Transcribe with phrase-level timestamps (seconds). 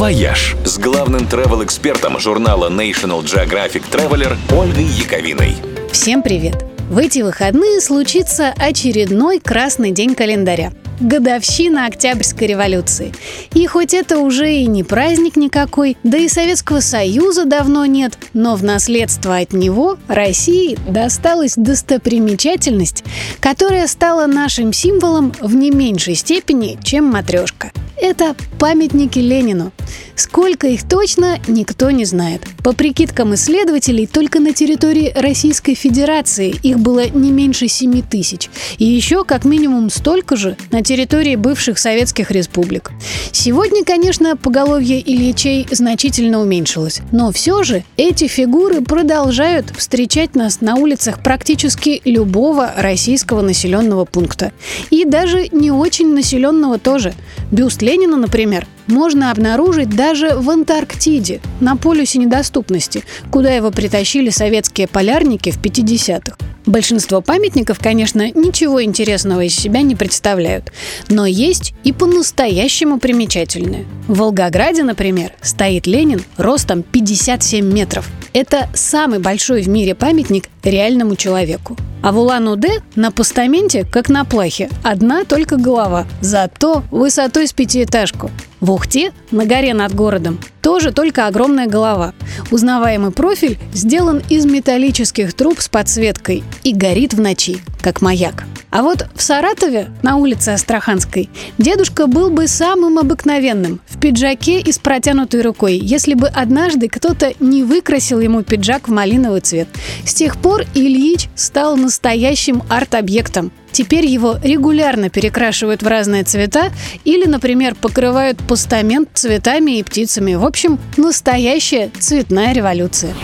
[0.00, 5.56] «Вояж» с главным travel-экспертом журнала National Geographic Traveler Ольгой Яковиной.
[5.92, 6.64] Всем привет!
[6.88, 13.12] В эти выходные случится очередной красный день календаря годовщина Октябрьской революции.
[13.52, 18.56] И хоть это уже и не праздник никакой, да и Советского Союза давно нет, но
[18.56, 23.04] в наследство от него России досталась достопримечательность,
[23.38, 27.70] которая стала нашим символом в не меньшей степени, чем матрешка.
[28.00, 29.72] Это памятники Ленину.
[30.14, 32.42] Сколько их точно, никто не знает.
[32.62, 38.50] По прикидкам исследователей, только на территории Российской Федерации их было не меньше 7 тысяч.
[38.78, 42.90] И еще как минимум столько же на территории бывших советских республик.
[43.32, 47.00] Сегодня, конечно, поголовье Ильичей значительно уменьшилось.
[47.12, 54.52] Но все же эти фигуры продолжают встречать нас на улицах практически любого российского населенного пункта.
[54.90, 57.14] И даже не очень населенного тоже.
[57.50, 64.86] Бюст Ленина, например, можно обнаружить даже в Антарктиде, на полюсе недоступности, куда его притащили советские
[64.86, 66.36] полярники в 50-х.
[66.66, 70.72] Большинство памятников, конечно, ничего интересного из себя не представляют,
[71.08, 73.86] но есть и по-настоящему примечательные.
[74.06, 78.08] В Волгограде, например, стоит Ленин ростом 57 метров.
[78.32, 81.76] Это самый большой в мире памятник реальному человеку.
[82.02, 88.30] А в Улан-Удэ на постаменте, как на плахе, одна только голова, зато высотой с пятиэтажку.
[88.60, 92.14] В Ухте, на горе над городом, тоже только огромная голова.
[92.50, 98.44] Узнаваемый профиль сделан из металлических труб с подсветкой и горит в ночи, как маяк.
[98.70, 104.70] А вот в Саратове, на улице Астраханской, дедушка был бы самым обыкновенным, в пиджаке и
[104.70, 109.68] с протянутой рукой, если бы однажды кто-то не выкрасил ему пиджак в малиновый цвет.
[110.04, 113.50] С тех пор Ильич стал настоящим арт-объектом.
[113.72, 116.70] Теперь его регулярно перекрашивают в разные цвета
[117.04, 120.34] или, например, покрывают постамент цветами и птицами.
[120.34, 123.14] В общем, настоящая цветная революция.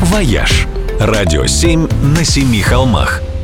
[0.00, 0.66] «Вояж»–
[1.00, 3.20] радио 7 на семи холмах–